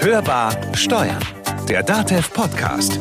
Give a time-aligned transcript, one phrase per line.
[0.00, 1.22] Hörbar Steuern,
[1.68, 2.98] der DATEV Podcast.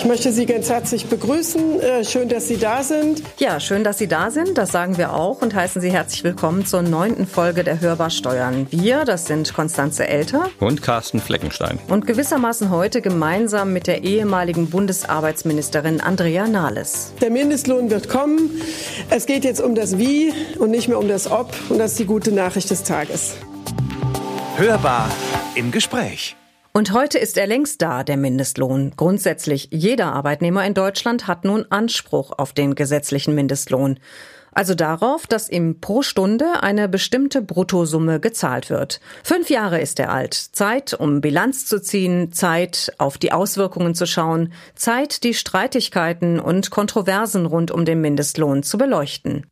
[0.00, 1.78] Ich möchte Sie ganz herzlich begrüßen.
[1.78, 3.22] Äh, schön, dass Sie da sind.
[3.36, 4.56] Ja, schön, dass Sie da sind.
[4.56, 8.66] Das sagen wir auch und heißen Sie herzlich willkommen zur neunten Folge der Hörbar Steuern.
[8.70, 11.78] Wir, das sind Konstanze Elter und Carsten Fleckenstein.
[11.88, 17.12] Und gewissermaßen heute gemeinsam mit der ehemaligen Bundesarbeitsministerin Andrea Nahles.
[17.20, 18.62] Der Mindestlohn wird kommen.
[19.10, 21.52] Es geht jetzt um das Wie und nicht mehr um das Ob.
[21.68, 23.34] Und das ist die gute Nachricht des Tages.
[24.56, 25.10] Hörbar
[25.56, 26.36] im Gespräch.
[26.72, 28.92] Und heute ist er längst da, der Mindestlohn.
[28.96, 33.98] Grundsätzlich jeder Arbeitnehmer in Deutschland hat nun Anspruch auf den gesetzlichen Mindestlohn.
[34.52, 39.00] Also darauf, dass ihm pro Stunde eine bestimmte Bruttosumme gezahlt wird.
[39.22, 40.34] Fünf Jahre ist er alt.
[40.34, 46.70] Zeit, um Bilanz zu ziehen, Zeit, auf die Auswirkungen zu schauen, Zeit, die Streitigkeiten und
[46.70, 49.46] Kontroversen rund um den Mindestlohn zu beleuchten.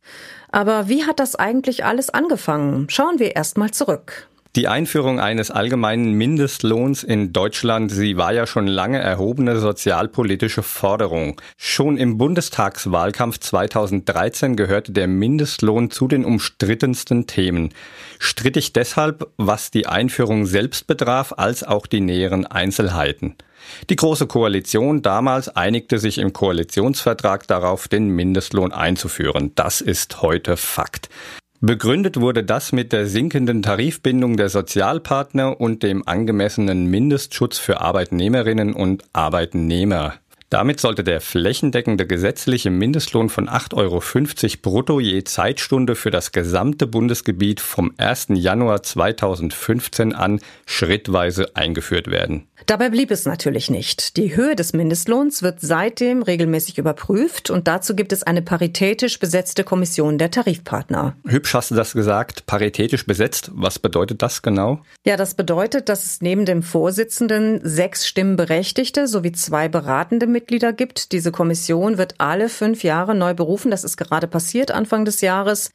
[0.51, 2.89] Aber wie hat das eigentlich alles angefangen?
[2.89, 4.28] Schauen wir erst mal zurück.
[4.55, 11.39] Die Einführung eines allgemeinen Mindestlohns in Deutschland, sie war ja schon lange erhobene sozialpolitische Forderung.
[11.55, 17.75] Schon im Bundestagswahlkampf 2013 gehörte der Mindestlohn zu den umstrittensten Themen.
[18.17, 23.35] Strittig deshalb, was die Einführung selbst betraf, als auch die näheren Einzelheiten.
[23.91, 29.51] Die Große Koalition damals einigte sich im Koalitionsvertrag darauf, den Mindestlohn einzuführen.
[29.53, 31.07] Das ist heute Fakt.
[31.61, 38.73] Begründet wurde das mit der sinkenden Tarifbindung der Sozialpartner und dem angemessenen Mindestschutz für Arbeitnehmerinnen
[38.73, 40.13] und Arbeitnehmer.
[40.49, 44.01] Damit sollte der flächendeckende gesetzliche Mindestlohn von 8,50 Euro
[44.61, 48.27] brutto je Zeitstunde für das gesamte Bundesgebiet vom 1.
[48.35, 52.47] Januar 2015 an schrittweise eingeführt werden.
[52.65, 54.17] Dabei blieb es natürlich nicht.
[54.17, 59.63] Die Höhe des Mindestlohns wird seitdem regelmäßig überprüft und dazu gibt es eine paritätisch besetzte
[59.63, 61.15] Kommission der Tarifpartner.
[61.25, 63.51] Hübsch hast du das gesagt, paritätisch besetzt.
[63.53, 64.81] Was bedeutet das genau?
[65.05, 71.11] Ja, das bedeutet, dass es neben dem Vorsitzenden sechs Stimmberechtigte sowie zwei beratende Mitglieder gibt.
[71.11, 73.71] Diese Kommission wird alle fünf Jahre neu berufen.
[73.71, 75.71] Das ist gerade passiert Anfang des Jahres.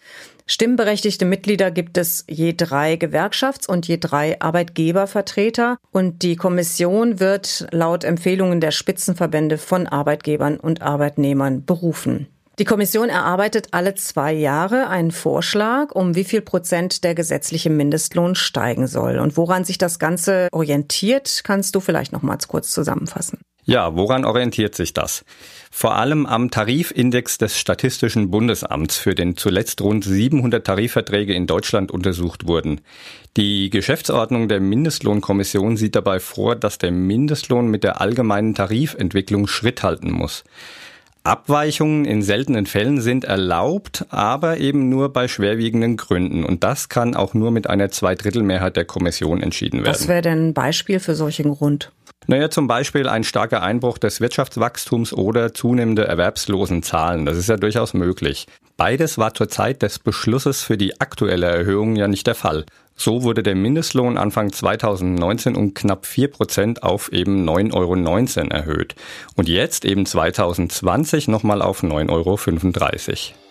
[0.47, 7.66] Stimmberechtigte Mitglieder gibt es je drei Gewerkschafts- und je drei Arbeitgebervertreter und die Kommission wird
[7.71, 12.28] laut Empfehlungen der Spitzenverbände von Arbeitgebern und Arbeitnehmern berufen.
[12.59, 18.37] Die Kommission erarbeitet alle zwei Jahre einen Vorschlag, um wie viel Prozent der gesetzliche Mindestlohn
[18.37, 19.19] steigen soll.
[19.19, 23.41] Und woran sich das Ganze orientiert, kannst du vielleicht noch mal kurz zusammenfassen.
[23.67, 25.25] Ja, woran orientiert sich das?
[25.71, 31.91] Vor allem am Tarifindex des Statistischen Bundesamts, für den zuletzt rund 700 Tarifverträge in Deutschland
[31.91, 32.83] untersucht wurden.
[33.37, 39.83] Die Geschäftsordnung der Mindestlohnkommission sieht dabei vor, dass der Mindestlohn mit der allgemeinen Tarifentwicklung Schritt
[39.83, 40.45] halten muss.
[41.25, 46.45] Abweichungen in seltenen Fällen sind erlaubt, aber eben nur bei schwerwiegenden Gründen.
[46.45, 49.95] Und das kann auch nur mit einer Zweidrittelmehrheit der Kommission entschieden werden.
[49.95, 51.91] Was wäre denn ein Beispiel für solchen Grund?
[52.27, 57.27] Naja, zum Beispiel ein starker Einbruch des Wirtschaftswachstums oder zunehmende Erwerbslosenzahlen.
[57.27, 58.47] Das ist ja durchaus möglich.
[58.77, 62.65] Beides war zur Zeit des Beschlusses für die aktuelle Erhöhung ja nicht der Fall.
[62.97, 68.95] So wurde der Mindestlohn Anfang 2019 um knapp 4 Prozent auf eben 9,19 Euro erhöht.
[69.37, 73.44] Und jetzt eben 2020 nochmal auf 9,35 Euro.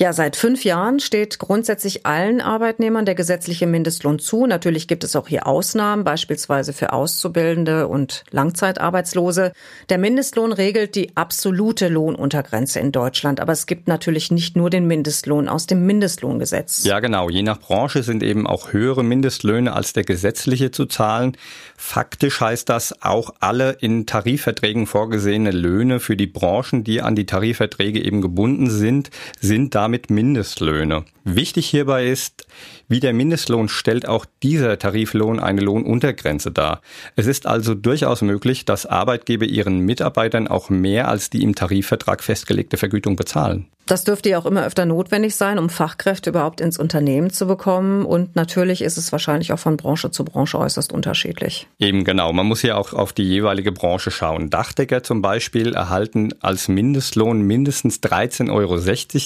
[0.00, 4.46] Ja, seit fünf Jahren steht grundsätzlich allen Arbeitnehmern der gesetzliche Mindestlohn zu.
[4.46, 9.52] Natürlich gibt es auch hier Ausnahmen, beispielsweise für Auszubildende und Langzeitarbeitslose.
[9.90, 14.86] Der Mindestlohn regelt die absolute Lohnuntergrenze in Deutschland, aber es gibt natürlich nicht nur den
[14.86, 16.82] Mindestlohn aus dem Mindestlohngesetz.
[16.84, 17.28] Ja, genau.
[17.28, 21.36] Je nach Branche sind eben auch höhere Mindestlöhne als der gesetzliche zu zahlen.
[21.76, 27.26] Faktisch heißt das auch alle in Tarifverträgen vorgesehene Löhne für die Branchen, die an die
[27.26, 29.10] Tarifverträge eben gebunden sind,
[29.40, 31.04] sind damit damit Mindestlöhne.
[31.24, 32.46] Wichtig hierbei ist,
[32.90, 36.82] wie der Mindestlohn stellt auch dieser Tariflohn eine Lohnuntergrenze dar.
[37.14, 42.22] Es ist also durchaus möglich, dass Arbeitgeber ihren Mitarbeitern auch mehr als die im Tarifvertrag
[42.22, 43.68] festgelegte Vergütung bezahlen.
[43.90, 48.04] Das dürfte ja auch immer öfter notwendig sein, um Fachkräfte überhaupt ins Unternehmen zu bekommen.
[48.04, 51.66] Und natürlich ist es wahrscheinlich auch von Branche zu Branche äußerst unterschiedlich.
[51.80, 52.32] Eben genau.
[52.32, 54.48] Man muss ja auch auf die jeweilige Branche schauen.
[54.48, 58.78] Dachdecker zum Beispiel erhalten als Mindestlohn mindestens 13,60 Euro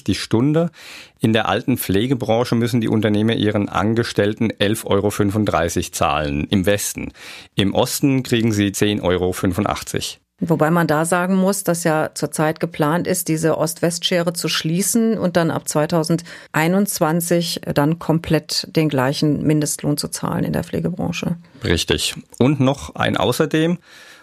[0.07, 0.71] die Stunde.
[1.21, 6.47] In der alten Pflegebranche müssen die Unternehmer ihren Angestellten 11,35 Euro zahlen.
[6.51, 7.13] Im Westen.
[7.55, 9.35] Im Osten kriegen sie 10,85 Euro.
[10.41, 15.37] Wobei man da sagen muss, dass ja zurzeit geplant ist, diese Ost-West-Schere zu schließen und
[15.37, 21.37] dann ab 2021 dann komplett den gleichen Mindestlohn zu zahlen in der Pflegebranche.
[21.63, 22.17] Richtig.
[22.39, 23.79] Und noch ein Außerdem.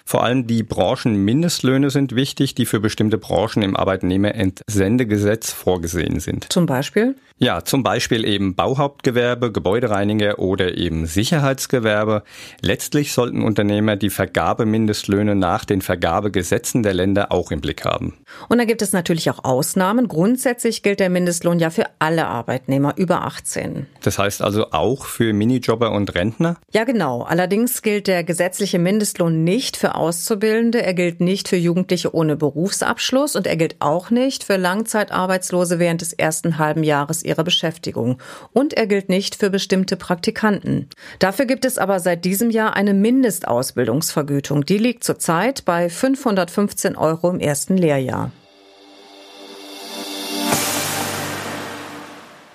[0.06, 6.51] Vor allem die Branchenmindestlöhne sind wichtig, die für bestimmte Branchen im Arbeitnehmerentsendegesetz vorgesehen sind.
[6.51, 7.15] Zum Beispiel?
[7.38, 12.21] Ja, zum Beispiel eben Bauhauptgewerbe, Gebäudereiniger oder eben Sicherheitsgewerbe.
[12.62, 18.19] Letztlich sollten Unternehmer die Vergabemindestlöhne nach den Vergabegesetzen der Länder auch im Blick haben.
[18.48, 20.07] Und da gibt es natürlich auch Ausnahmen.
[20.07, 23.88] Grundsätzlich gilt der Mindestlohn ja für alle Arbeitnehmer über 18.
[24.03, 26.57] Das heißt also auch für Minijobber und Rentner?
[26.71, 27.24] Ja, genau.
[27.24, 33.36] Allerdings gilt der gesetzliche Mindestlohn nicht für Auszubildende, er gilt nicht für Jugendliche ohne Berufsabschluss
[33.36, 38.18] und er gilt auch nicht für Langzeitarbeitslose während des ersten halben Jahres ihrer Beschäftigung.
[38.54, 40.90] Und er gilt nicht für bestimmte Praktikanten.
[41.20, 44.66] Dafür gibt es aber seit diesem Jahr eine Mindestausbildungsvergütung.
[44.66, 48.32] Die liegt zurzeit bei 515 Euro im ersten Lehrjahr.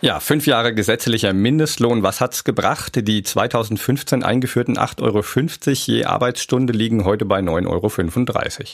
[0.07, 2.05] Ja, fünf Jahre gesetzlicher Mindestlohn.
[2.05, 3.09] Was hat's gebracht?
[3.09, 8.67] Die 2015 eingeführten 8,50 Euro je Arbeitsstunde liegen heute bei 9,35 Euro.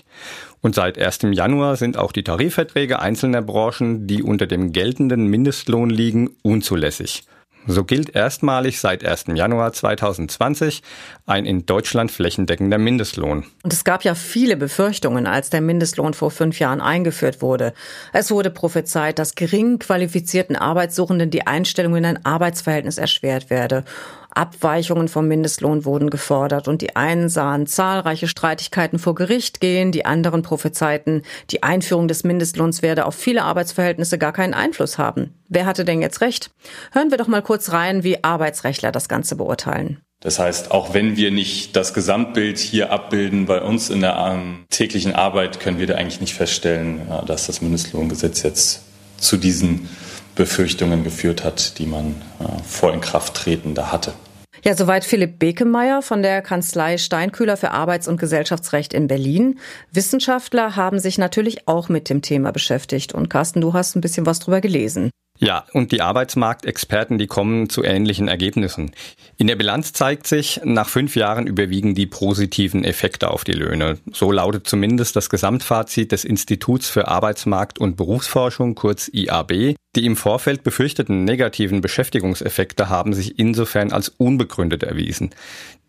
[0.61, 1.21] Und seit 1.
[1.31, 7.25] Januar sind auch die Tarifverträge einzelner Branchen, die unter dem geltenden Mindestlohn liegen, unzulässig.
[7.67, 9.27] So gilt erstmalig seit 1.
[9.35, 10.83] Januar 2020
[11.27, 13.45] ein in Deutschland flächendeckender Mindestlohn.
[13.63, 17.73] Und es gab ja viele Befürchtungen, als der Mindestlohn vor fünf Jahren eingeführt wurde.
[18.13, 23.85] Es wurde prophezeit, dass gering qualifizierten Arbeitssuchenden die Einstellung in ein Arbeitsverhältnis erschwert werde.
[24.37, 30.05] Abweichungen vom Mindestlohn wurden gefordert und die einen sahen zahlreiche Streitigkeiten vor Gericht gehen, die
[30.05, 35.35] anderen prophezeiten, die Einführung des Mindestlohns werde auf viele Arbeitsverhältnisse gar keinen Einfluss haben.
[35.49, 36.51] Wer hatte denn jetzt recht?
[36.93, 40.01] Hören wir doch mal kurz rein, wie Arbeitsrechtler das Ganze beurteilen.
[40.21, 44.65] Das heißt, auch wenn wir nicht das Gesamtbild hier abbilden bei uns in der ähm,
[44.71, 48.83] täglichen Arbeit, können wir da eigentlich nicht feststellen, dass das Mindestlohngesetz jetzt
[49.19, 49.89] zu diesen
[50.35, 54.13] Befürchtungen geführt hat, die man äh, vor Inkrafttreten da hatte.
[54.65, 59.59] Ja, soweit Philipp Bekemeyer von der Kanzlei Steinkühler für Arbeits- und Gesellschaftsrecht in Berlin.
[59.91, 63.13] Wissenschaftler haben sich natürlich auch mit dem Thema beschäftigt.
[63.13, 65.11] Und Carsten, du hast ein bisschen was drüber gelesen.
[65.43, 68.93] Ja, und die Arbeitsmarktexperten, die kommen zu ähnlichen Ergebnissen.
[69.39, 73.99] In der Bilanz zeigt sich, nach fünf Jahren überwiegen die positiven Effekte auf die Löhne.
[74.13, 79.75] So lautet zumindest das Gesamtfazit des Instituts für Arbeitsmarkt und Berufsforschung, kurz IAB.
[79.97, 85.31] Die im Vorfeld befürchteten negativen Beschäftigungseffekte haben sich insofern als unbegründet erwiesen.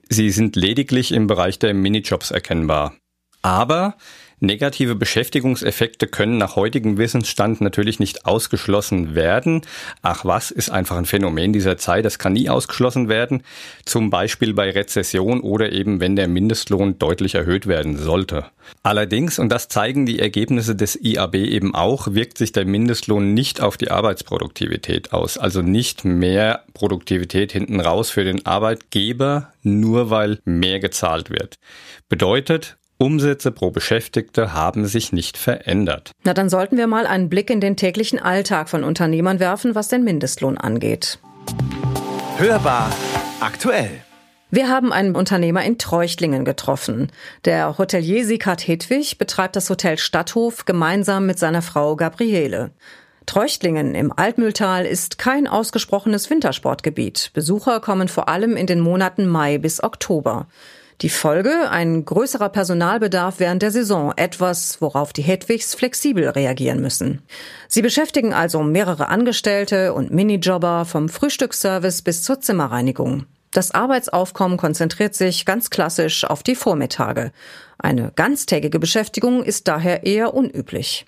[0.10, 2.96] Sie sind lediglich im Bereich der Minijobs erkennbar.
[3.44, 3.98] Aber
[4.44, 9.62] Negative Beschäftigungseffekte können nach heutigem Wissensstand natürlich nicht ausgeschlossen werden.
[10.02, 13.44] Ach was, ist einfach ein Phänomen dieser Zeit, das kann nie ausgeschlossen werden.
[13.86, 18.48] Zum Beispiel bei Rezession oder eben wenn der Mindestlohn deutlich erhöht werden sollte.
[18.82, 23.62] Allerdings, und das zeigen die Ergebnisse des IAB eben auch, wirkt sich der Mindestlohn nicht
[23.62, 25.38] auf die Arbeitsproduktivität aus.
[25.38, 31.60] Also nicht mehr Produktivität hinten raus für den Arbeitgeber, nur weil mehr gezahlt wird.
[32.10, 36.12] Bedeutet, Umsätze pro Beschäftigte haben sich nicht verändert.
[36.24, 39.88] Na, dann sollten wir mal einen Blick in den täglichen Alltag von Unternehmern werfen, was
[39.88, 41.20] den Mindestlohn angeht.
[42.38, 42.92] Hörbar
[43.40, 43.92] aktuell.
[44.52, 47.12] Wir haben einen Unternehmer in Treuchtlingen getroffen.
[47.44, 52.70] Der Hotelier Sikat Hedwig betreibt das Hotel Stadthof gemeinsam mit seiner Frau Gabriele.
[53.26, 57.32] Treuchtlingen im Altmühltal ist kein ausgesprochenes Wintersportgebiet.
[57.34, 60.48] Besucher kommen vor allem in den Monaten Mai bis Oktober.
[61.02, 61.70] Die Folge?
[61.70, 67.22] Ein größerer Personalbedarf während der Saison, etwas, worauf die Hedwigs flexibel reagieren müssen.
[67.68, 73.26] Sie beschäftigen also mehrere Angestellte und Minijobber vom Frühstücksservice bis zur Zimmerreinigung.
[73.52, 77.32] Das Arbeitsaufkommen konzentriert sich ganz klassisch auf die Vormittage.
[77.78, 81.06] Eine ganztägige Beschäftigung ist daher eher unüblich.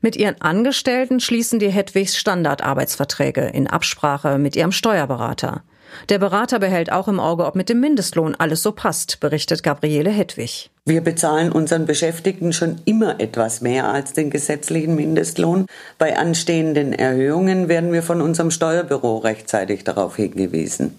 [0.00, 5.62] Mit ihren Angestellten schließen die Hedwigs Standardarbeitsverträge in Absprache mit ihrem Steuerberater.
[6.08, 10.10] Der Berater behält auch im Auge, ob mit dem Mindestlohn alles so passt, berichtet Gabriele
[10.10, 10.70] Hedwig.
[10.84, 15.66] Wir bezahlen unseren Beschäftigten schon immer etwas mehr als den gesetzlichen Mindestlohn.
[15.98, 20.96] Bei anstehenden Erhöhungen werden wir von unserem Steuerbüro rechtzeitig darauf hingewiesen.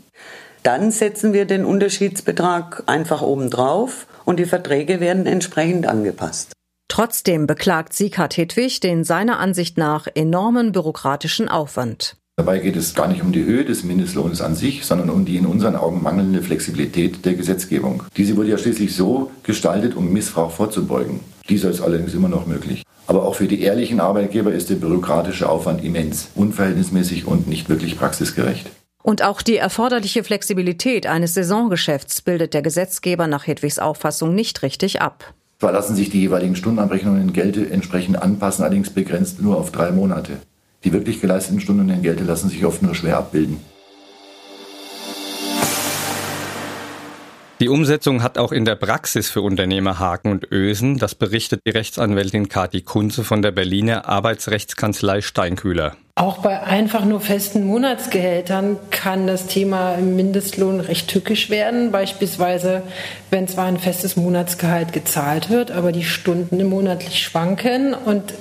[0.63, 6.51] Dann setzen wir den Unterschiedsbetrag einfach obendrauf und die Verträge werden entsprechend angepasst.
[6.89, 12.17] Trotzdem beklagt Sieghard Hedwig den seiner Ansicht nach enormen bürokratischen Aufwand.
[12.39, 15.37] Dabei geht es gar nicht um die Höhe des Mindestlohnes an sich, sondern um die
[15.37, 18.03] in unseren Augen mangelnde Flexibilität der Gesetzgebung.
[18.15, 21.21] Diese wurde ja schließlich so gestaltet, um Missbrauch vorzubeugen.
[21.49, 22.83] Dieser ist allerdings immer noch möglich.
[23.07, 27.97] Aber auch für die ehrlichen Arbeitgeber ist der bürokratische Aufwand immens, unverhältnismäßig und nicht wirklich
[27.97, 28.69] praxisgerecht.
[29.01, 35.01] Und auch die erforderliche Flexibilität eines Saisongeschäfts bildet der Gesetzgeber nach Hedwigs Auffassung nicht richtig
[35.01, 35.33] ab.
[35.59, 39.91] Zwar lassen sich die jeweiligen Stundenabrechnungen in Gelte entsprechend anpassen, allerdings begrenzt nur auf drei
[39.91, 40.33] Monate.
[40.83, 43.59] Die wirklich geleisteten Stunden und Entgelte lassen sich oft nur schwer abbilden.
[47.59, 50.99] Die Umsetzung hat auch in der Praxis für Unternehmer Haken und Ösen.
[50.99, 55.97] Das berichtet die Rechtsanwältin Kati Kunze von der Berliner Arbeitsrechtskanzlei Steinkühler.
[56.17, 61.91] Auch bei einfach nur festen Monatsgehältern kann das Thema Mindestlohn recht tückisch werden.
[61.91, 62.81] Beispielsweise,
[63.29, 68.33] wenn zwar ein festes Monatsgehalt gezahlt wird, aber die Stunden monatlich schwanken und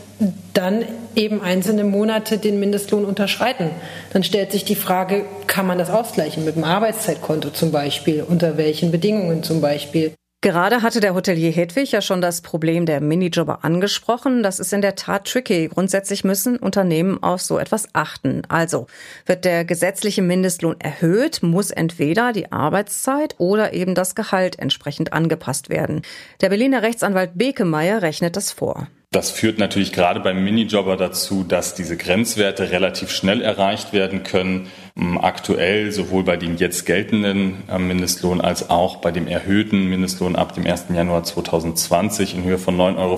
[0.54, 3.68] dann eben einzelne Monate den Mindestlohn unterschreiten.
[4.10, 8.22] Dann stellt sich die Frage, kann man das ausgleichen mit dem Arbeitszeitkonto zum Beispiel?
[8.22, 10.14] Unter welchen Bedingungen zum Beispiel?
[10.46, 14.44] Gerade hatte der Hotelier Hedwig ja schon das Problem der Minijobber angesprochen.
[14.44, 15.66] Das ist in der Tat tricky.
[15.66, 18.42] Grundsätzlich müssen Unternehmen auf so etwas achten.
[18.46, 18.86] Also
[19.24, 25.68] wird der gesetzliche Mindestlohn erhöht, muss entweder die Arbeitszeit oder eben das Gehalt entsprechend angepasst
[25.68, 26.02] werden.
[26.40, 28.86] Der Berliner Rechtsanwalt Bekemeyer rechnet das vor.
[29.12, 34.68] Das führt natürlich gerade beim Minijobber dazu, dass diese Grenzwerte relativ schnell erreicht werden können.
[34.96, 40.36] Ähm, aktuell sowohl bei dem jetzt geltenden äh, Mindestlohn als auch bei dem erhöhten Mindestlohn
[40.36, 40.86] ab dem 1.
[40.92, 43.16] Januar 2020 in Höhe von 9,35 Euro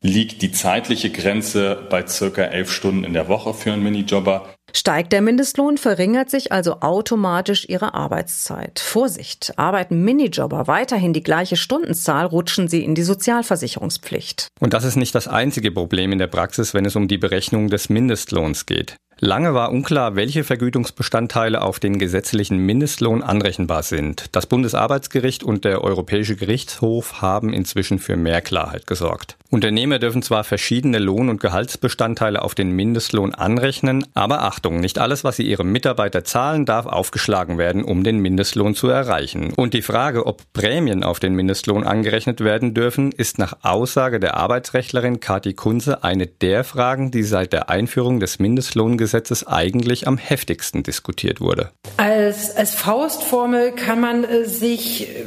[0.00, 4.54] liegt die zeitliche Grenze bei circa elf Stunden in der Woche für einen Minijobber.
[4.72, 8.78] Steigt der Mindestlohn, verringert sich also automatisch ihre Arbeitszeit.
[8.78, 14.48] Vorsicht, arbeiten Minijobber weiterhin die gleiche Stundenzahl, rutschen sie in die Sozialversicherungspflicht.
[14.60, 17.70] Und das ist nicht das einzige Problem in der Praxis, wenn es um die Berechnung
[17.70, 18.96] des Mindestlohns geht.
[19.20, 24.26] Lange war unklar, welche Vergütungsbestandteile auf den gesetzlichen Mindestlohn anrechenbar sind.
[24.30, 29.37] Das Bundesarbeitsgericht und der Europäische Gerichtshof haben inzwischen für mehr Klarheit gesorgt.
[29.50, 35.24] Unternehmer dürfen zwar verschiedene Lohn- und Gehaltsbestandteile auf den Mindestlohn anrechnen, aber Achtung, nicht alles,
[35.24, 39.54] was sie ihrem Mitarbeiter zahlen, darf aufgeschlagen werden, um den Mindestlohn zu erreichen.
[39.56, 44.36] Und die Frage, ob Prämien auf den Mindestlohn angerechnet werden dürfen, ist nach Aussage der
[44.36, 50.82] Arbeitsrechtlerin Kati Kunze eine der Fragen, die seit der Einführung des Mindestlohngesetzes eigentlich am heftigsten
[50.82, 51.70] diskutiert wurde.
[51.96, 55.24] Als, als Faustformel kann man äh, sich äh,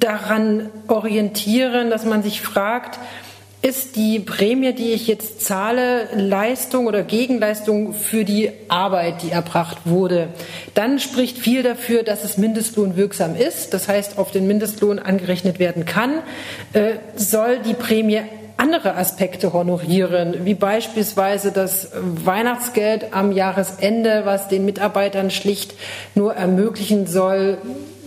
[0.00, 2.98] daran orientieren, dass man sich fragt,
[3.62, 9.78] ist die Prämie, die ich jetzt zahle, Leistung oder Gegenleistung für die Arbeit, die erbracht
[9.84, 10.28] wurde.
[10.74, 15.84] Dann spricht viel dafür, dass es mindestlohnwirksam ist, das heißt auf den Mindestlohn angerechnet werden
[15.84, 16.10] kann,
[16.72, 18.22] äh, soll die Prämie
[18.56, 25.74] andere Aspekte honorieren, wie beispielsweise das Weihnachtsgeld am Jahresende, was den Mitarbeitern schlicht
[26.14, 27.58] nur ermöglichen soll,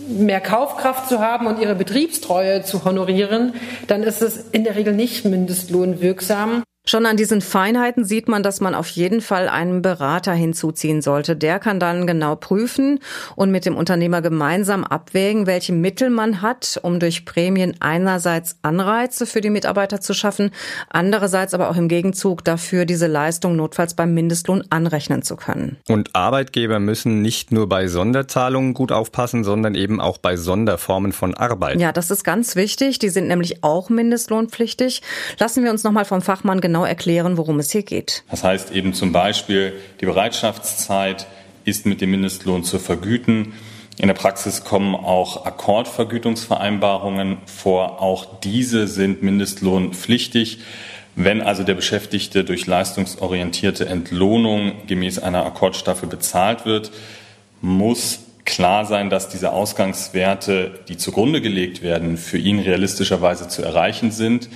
[0.06, 3.54] mehr Kaufkraft zu haben und ihre Betriebstreue zu honorieren,
[3.86, 6.62] dann ist es in der Regel nicht mindestlohnwirksam.
[6.88, 11.34] Schon an diesen Feinheiten sieht man, dass man auf jeden Fall einen Berater hinzuziehen sollte.
[11.34, 13.00] Der kann dann genau prüfen
[13.34, 19.26] und mit dem Unternehmer gemeinsam abwägen, welche Mittel man hat, um durch Prämien einerseits Anreize
[19.26, 20.52] für die Mitarbeiter zu schaffen,
[20.88, 25.78] andererseits aber auch im Gegenzug dafür diese Leistung notfalls beim Mindestlohn anrechnen zu können.
[25.88, 31.34] Und Arbeitgeber müssen nicht nur bei Sonderzahlungen gut aufpassen, sondern eben auch bei Sonderformen von
[31.34, 31.80] Arbeit.
[31.80, 33.00] Ja, das ist ganz wichtig.
[33.00, 35.02] Die sind nämlich auch mindestlohnpflichtig.
[35.40, 38.22] Lassen wir uns nochmal vom Fachmann genau genau erklären, worum es hier geht.
[38.30, 41.26] Das heißt eben zum Beispiel, die Bereitschaftszeit
[41.64, 43.54] ist mit dem Mindestlohn zu vergüten.
[43.96, 48.02] In der Praxis kommen auch Akkordvergütungsvereinbarungen vor.
[48.02, 50.58] Auch diese sind mindestlohnpflichtig.
[51.14, 56.92] Wenn also der Beschäftigte durch leistungsorientierte Entlohnung gemäß einer Akkordstaffel bezahlt wird,
[57.62, 64.10] muss klar sein, dass diese Ausgangswerte, die zugrunde gelegt werden, für ihn realistischerweise zu erreichen
[64.10, 64.50] sind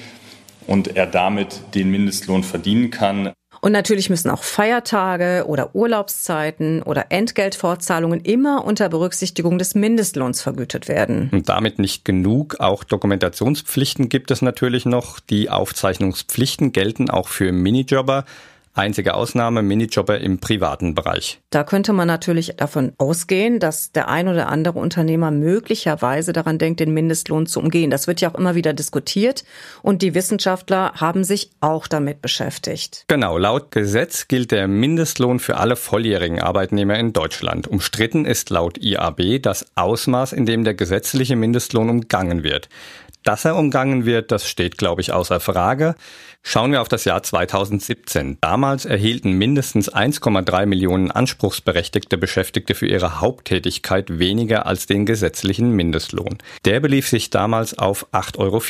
[0.71, 3.33] und er damit den Mindestlohn verdienen kann.
[3.61, 10.87] Und natürlich müssen auch Feiertage oder Urlaubszeiten oder Entgeltfortzahlungen immer unter Berücksichtigung des Mindestlohns vergütet
[10.87, 11.29] werden.
[11.33, 12.61] Und damit nicht genug.
[12.61, 15.19] Auch Dokumentationspflichten gibt es natürlich noch.
[15.19, 18.25] Die Aufzeichnungspflichten gelten auch für Minijobber.
[18.73, 21.41] Einzige Ausnahme Minijobber im privaten Bereich.
[21.51, 26.79] Da könnte man natürlich davon ausgehen, dass der ein oder andere Unternehmer möglicherweise daran denkt,
[26.79, 27.91] den Mindestlohn zu umgehen.
[27.91, 29.45] Das wird ja auch immer wieder diskutiert
[29.83, 33.05] und die Wissenschaftler haben sich auch damit beschäftigt.
[33.09, 37.67] Genau, laut Gesetz gilt der Mindestlohn für alle volljährigen Arbeitnehmer in Deutschland.
[37.67, 42.69] Umstritten ist laut IAB das Ausmaß, in dem der gesetzliche Mindestlohn umgangen wird.
[43.23, 45.95] Dass er umgangen wird, das steht, glaube ich, außer Frage.
[46.43, 48.39] Schauen wir auf das Jahr 2017.
[48.41, 56.39] Damals erhielten mindestens 1,3 Millionen anspruchsberechtigte Beschäftigte für ihre Haupttätigkeit weniger als den gesetzlichen Mindestlohn.
[56.65, 58.63] Der belief sich damals auf 8,84 Euro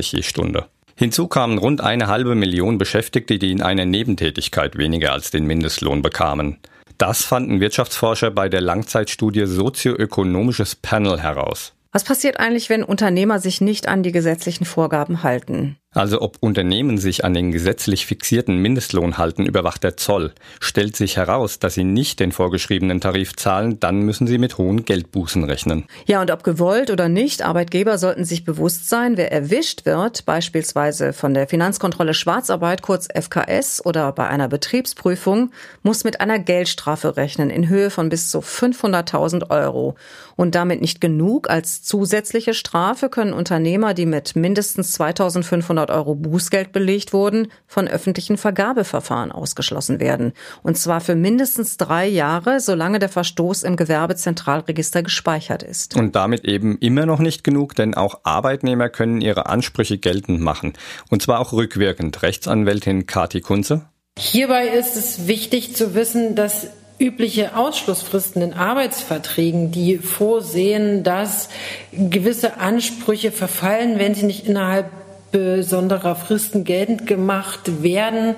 [0.00, 0.66] je Stunde.
[0.96, 6.02] Hinzu kamen rund eine halbe Million Beschäftigte, die in einer Nebentätigkeit weniger als den Mindestlohn
[6.02, 6.58] bekamen.
[6.98, 11.72] Das fanden Wirtschaftsforscher bei der Langzeitstudie Sozioökonomisches Panel heraus.
[11.92, 15.79] Was passiert eigentlich, wenn Unternehmer sich nicht an die gesetzlichen Vorgaben halten?
[15.92, 20.32] Also ob Unternehmen sich an den gesetzlich fixierten Mindestlohn halten, überwacht der Zoll.
[20.60, 24.84] Stellt sich heraus, dass sie nicht den vorgeschriebenen Tarif zahlen, dann müssen sie mit hohen
[24.84, 25.86] Geldbußen rechnen.
[26.06, 31.12] Ja, und ob gewollt oder nicht, Arbeitgeber sollten sich bewusst sein, wer erwischt wird, beispielsweise
[31.12, 35.50] von der Finanzkontrolle Schwarzarbeit, kurz FKS, oder bei einer Betriebsprüfung,
[35.82, 39.96] muss mit einer Geldstrafe rechnen in Höhe von bis zu 500.000 Euro.
[40.36, 41.50] Und damit nicht genug.
[41.50, 48.36] Als zusätzliche Strafe können Unternehmer, die mit mindestens 2500 Euro Bußgeld belegt wurden, von öffentlichen
[48.36, 50.34] Vergabeverfahren ausgeschlossen werden.
[50.62, 55.96] Und zwar für mindestens drei Jahre, solange der Verstoß im Gewerbezentralregister gespeichert ist.
[55.96, 60.74] Und damit eben immer noch nicht genug, denn auch Arbeitnehmer können ihre Ansprüche geltend machen.
[61.08, 62.22] Und zwar auch rückwirkend.
[62.22, 63.86] Rechtsanwältin Kati Kunze.
[64.18, 66.66] Hierbei ist es wichtig zu wissen, dass
[67.00, 71.48] übliche Ausschlussfristen in Arbeitsverträgen, die vorsehen, dass
[71.92, 74.90] gewisse Ansprüche verfallen, wenn sie nicht innerhalb
[75.30, 78.34] besonderer Fristen geltend gemacht werden,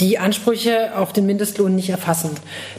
[0.00, 2.30] die Ansprüche auf den Mindestlohn nicht erfassen.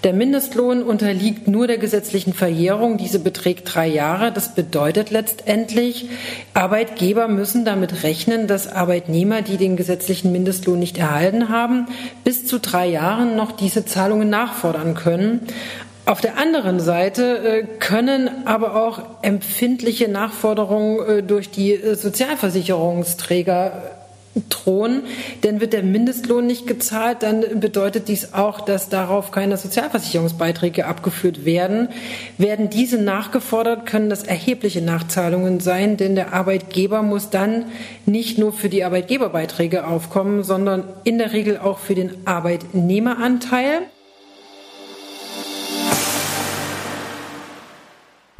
[0.03, 2.97] Der Mindestlohn unterliegt nur der gesetzlichen Verjährung.
[2.97, 4.31] Diese beträgt drei Jahre.
[4.31, 6.09] Das bedeutet letztendlich,
[6.53, 11.87] Arbeitgeber müssen damit rechnen, dass Arbeitnehmer, die den gesetzlichen Mindestlohn nicht erhalten haben,
[12.23, 15.41] bis zu drei Jahren noch diese Zahlungen nachfordern können.
[16.05, 23.91] Auf der anderen Seite äh, können aber auch empfindliche Nachforderungen äh, durch die äh, Sozialversicherungsträger
[24.49, 25.03] drohen,
[25.43, 31.45] denn wird der Mindestlohn nicht gezahlt, dann bedeutet dies auch, dass darauf keine Sozialversicherungsbeiträge abgeführt
[31.45, 31.89] werden.
[32.37, 37.65] Werden diese nachgefordert, können das erhebliche Nachzahlungen sein, denn der Arbeitgeber muss dann
[38.05, 43.83] nicht nur für die Arbeitgeberbeiträge aufkommen, sondern in der Regel auch für den Arbeitnehmeranteil.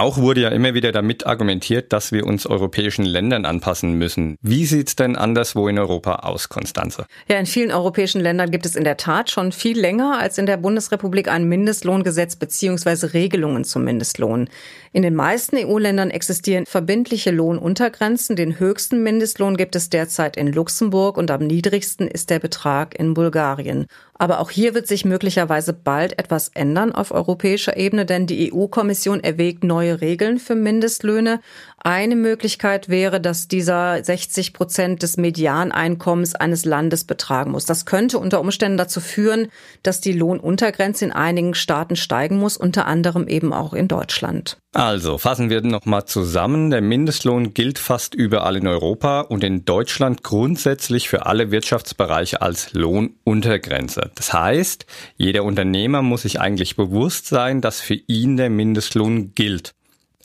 [0.06, 4.38] Auch wurde ja immer wieder damit argumentiert, dass wir uns europäischen Ländern anpassen müssen.
[4.44, 7.08] Wie sieht's denn anderswo in Europa aus, Konstanze?
[7.28, 10.46] Ja, in vielen europäischen Ländern gibt es in der Tat schon viel länger als in
[10.46, 13.08] der Bundesrepublik ein Mindestlohngesetz bzw.
[13.14, 14.48] Regelungen zum Mindestlohn.
[14.94, 18.36] In den meisten EU-Ländern existieren verbindliche Lohnuntergrenzen.
[18.36, 23.16] Den höchsten Mindestlohn gibt es derzeit in Luxemburg und am niedrigsten ist der Betrag in
[23.16, 23.88] Bulgarien.
[24.18, 29.22] Aber auch hier wird sich möglicherweise bald etwas ändern auf europäischer Ebene, denn die EU-Kommission
[29.22, 31.40] erwägt neue Regeln für Mindestlöne.
[31.78, 37.66] Eine Möglichkeit wäre, dass dieser 60 Prozent des Medianeinkommens eines Landes betragen muss.
[37.66, 39.50] Das könnte unter Umständen dazu führen,
[39.84, 44.58] dass die Lohnuntergrenze in einigen Staaten steigen muss, unter anderem eben auch in Deutschland.
[44.76, 46.70] Also fassen wir nochmal zusammen.
[46.70, 52.74] Der Mindestlohn gilt fast überall in Europa und in Deutschland grundsätzlich für alle Wirtschaftsbereiche als
[52.74, 54.12] Lohnuntergrenze.
[54.16, 59.76] Das heißt, jeder Unternehmer muss sich eigentlich bewusst sein, dass für ihn der Mindestlohn gilt.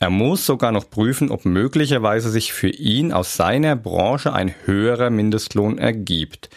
[0.01, 5.11] Er muss sogar noch prüfen, ob möglicherweise sich für ihn aus seiner Branche ein höherer
[5.11, 6.49] Mindestlohn ergibt.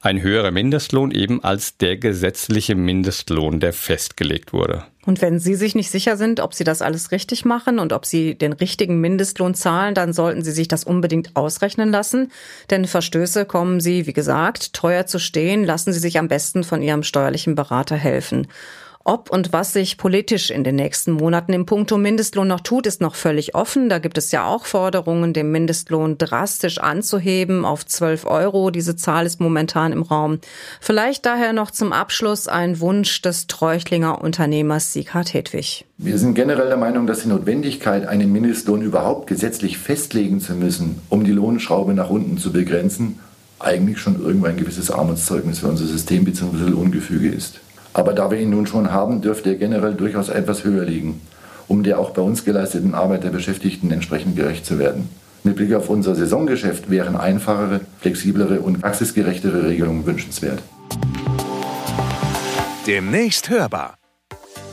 [0.00, 4.84] Ein höherer Mindestlohn eben als der gesetzliche Mindestlohn, der festgelegt wurde.
[5.04, 8.06] Und wenn Sie sich nicht sicher sind, ob Sie das alles richtig machen und ob
[8.06, 12.30] Sie den richtigen Mindestlohn zahlen, dann sollten Sie sich das unbedingt ausrechnen lassen.
[12.70, 15.64] Denn Verstöße kommen Sie, wie gesagt, teuer zu stehen.
[15.64, 18.46] Lassen Sie sich am besten von Ihrem steuerlichen Berater helfen.
[19.08, 23.00] Ob und was sich politisch in den nächsten Monaten im Punkto Mindestlohn noch tut, ist
[23.00, 23.88] noch völlig offen.
[23.88, 28.70] Da gibt es ja auch Forderungen, den Mindestlohn drastisch anzuheben auf 12 Euro.
[28.70, 30.40] Diese Zahl ist momentan im Raum.
[30.78, 35.86] Vielleicht daher noch zum Abschluss ein Wunsch des Treuchlinger Unternehmers Sieghard Hedwig.
[35.96, 41.00] Wir sind generell der Meinung, dass die Notwendigkeit, einen Mindestlohn überhaupt gesetzlich festlegen zu müssen,
[41.08, 43.20] um die Lohnschraube nach unten zu begrenzen,
[43.58, 46.68] eigentlich schon irgendwo ein gewisses Armutszeugnis für unser System bzw.
[46.68, 47.60] Lohngefüge ist.
[47.98, 51.20] Aber da wir ihn nun schon haben, dürfte er generell durchaus etwas höher liegen,
[51.66, 55.08] um der auch bei uns geleisteten Arbeit der Beschäftigten entsprechend gerecht zu werden.
[55.42, 60.62] Mit Blick auf unser Saisongeschäft wären einfachere, flexiblere und praxisgerechtere Regelungen wünschenswert.
[62.86, 63.97] Demnächst hörbar.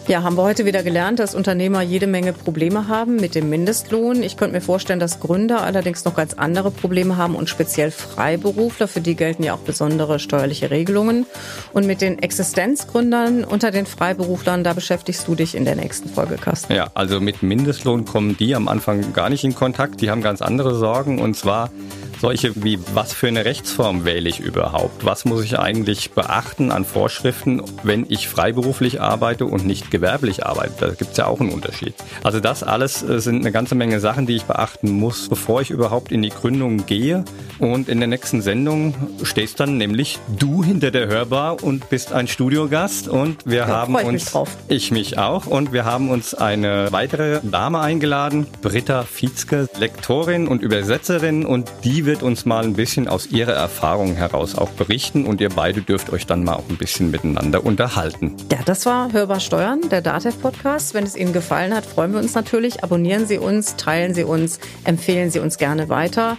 [0.08, 4.22] Ja, haben wir heute wieder gelernt, dass Unternehmer jede Menge Probleme haben mit dem Mindestlohn.
[4.22, 8.88] Ich könnte mir vorstellen, dass Gründer allerdings noch ganz andere Probleme haben und speziell Freiberufler.
[8.88, 11.26] Für die gelten ja auch besondere steuerliche Regelungen.
[11.74, 16.36] Und mit den Existenzgründern unter den Freiberuflern, da beschäftigst du dich in der nächsten Folge,
[16.36, 16.72] Carsten.
[16.72, 20.02] Ja, also mit Mindestlohn kommen die am Anfang gar nicht in Kontakt.
[20.02, 21.72] Die haben ganz andere Sorgen und zwar
[22.20, 25.06] solche wie, was für eine Rechtsform wähle ich überhaupt?
[25.06, 30.82] Was muss ich eigentlich beachten an Vorschriften, wenn ich freiberuflich arbeite und nicht gewerblich arbeitet.
[30.82, 31.94] Da gibt es ja auch einen Unterschied.
[32.24, 35.72] Also das alles äh, sind eine ganze Menge Sachen, die ich beachten muss, bevor ich
[35.72, 37.26] überhaupt in die Gründung gehe.
[37.60, 42.28] Und in der nächsten Sendung stehst dann nämlich du hinter der Hörbar und bist ein
[42.28, 43.08] Studiogast.
[43.08, 47.40] Und wir ja, haben uns, mich ich mich auch, und wir haben uns eine weitere
[47.44, 51.46] Dame eingeladen, Britta Fietzke, Lektorin und Übersetzerin.
[51.46, 55.26] Und die wird uns mal ein bisschen aus ihrer Erfahrung heraus auch berichten.
[55.26, 58.36] Und ihr beide dürft euch dann mal auch ein bisschen miteinander unterhalten.
[58.52, 60.94] Ja, das war Hörbar Steuern, der DATEV-Podcast.
[60.94, 62.84] Wenn es Ihnen gefallen hat, freuen wir uns natürlich.
[62.84, 66.38] Abonnieren Sie uns, teilen Sie uns, empfehlen Sie uns gerne weiter.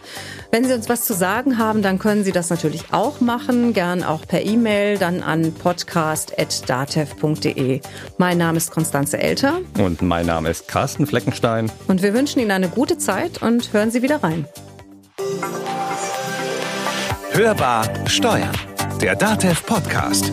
[0.50, 4.02] Wenn Sie uns was zu sagen haben, dann können Sie das natürlich auch machen, gern
[4.02, 7.80] auch per E-Mail, dann an podcast.datev.de.
[8.18, 9.58] Mein Name ist Konstanze Elter.
[9.78, 11.72] Und mein Name ist Carsten Fleckenstein.
[11.88, 14.46] Und wir wünschen Ihnen eine gute Zeit und hören Sie wieder rein.
[17.32, 18.50] Hörbar Steuern,
[19.00, 20.32] der Datev Podcast.